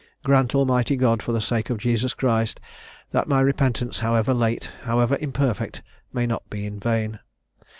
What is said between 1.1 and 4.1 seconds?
for the sake of Jesus Christ, that my repentance,